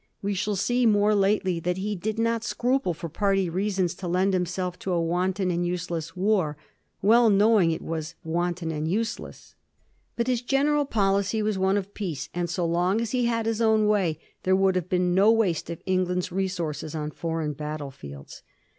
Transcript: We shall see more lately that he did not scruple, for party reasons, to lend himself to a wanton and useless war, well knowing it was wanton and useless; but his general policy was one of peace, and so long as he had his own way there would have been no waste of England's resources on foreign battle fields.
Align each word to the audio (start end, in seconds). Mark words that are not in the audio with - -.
We 0.23 0.33
shall 0.33 0.55
see 0.55 0.87
more 0.87 1.13
lately 1.13 1.59
that 1.59 1.77
he 1.77 1.95
did 1.95 2.17
not 2.17 2.43
scruple, 2.43 2.95
for 2.95 3.07
party 3.07 3.51
reasons, 3.51 3.93
to 3.93 4.07
lend 4.07 4.33
himself 4.33 4.79
to 4.79 4.91
a 4.93 4.99
wanton 4.99 5.51
and 5.51 5.63
useless 5.63 6.17
war, 6.17 6.57
well 7.03 7.29
knowing 7.29 7.69
it 7.69 7.83
was 7.83 8.15
wanton 8.23 8.71
and 8.71 8.87
useless; 8.87 9.53
but 10.15 10.25
his 10.25 10.41
general 10.41 10.85
policy 10.85 11.43
was 11.43 11.59
one 11.59 11.77
of 11.77 11.93
peace, 11.93 12.29
and 12.33 12.49
so 12.49 12.65
long 12.65 12.99
as 12.99 13.11
he 13.11 13.25
had 13.25 13.45
his 13.45 13.61
own 13.61 13.87
way 13.87 14.17
there 14.41 14.55
would 14.55 14.73
have 14.75 14.89
been 14.89 15.13
no 15.13 15.31
waste 15.31 15.69
of 15.69 15.83
England's 15.85 16.31
resources 16.31 16.95
on 16.95 17.11
foreign 17.11 17.53
battle 17.53 17.91
fields. 17.91 18.41